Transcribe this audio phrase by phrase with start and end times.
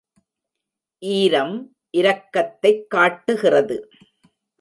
[0.99, 1.75] ஈரம்
[1.97, 3.89] இரக்கத்தைக் காட்டுகிறது.